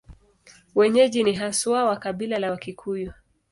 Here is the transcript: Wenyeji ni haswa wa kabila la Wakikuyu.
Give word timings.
Wenyeji 0.75 1.23
ni 1.23 1.33
haswa 1.33 1.83
wa 1.83 1.97
kabila 1.99 2.39
la 2.39 2.51
Wakikuyu. 2.51 3.13